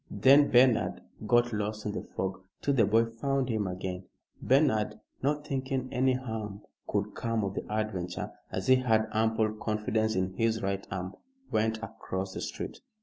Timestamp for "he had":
8.65-9.07